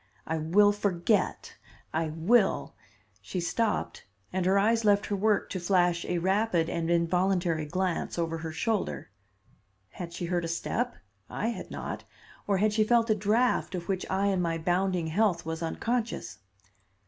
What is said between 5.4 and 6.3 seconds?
to flash a